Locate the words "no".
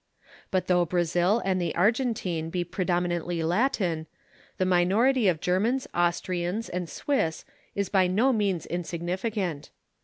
8.07-8.33